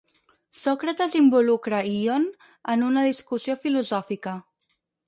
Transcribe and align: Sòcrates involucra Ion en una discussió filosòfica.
Sòcrates 0.59 1.17
involucra 1.19 1.83
Ion 1.99 2.27
en 2.75 2.89
una 2.89 3.07
discussió 3.13 3.59
filosòfica. 3.67 4.39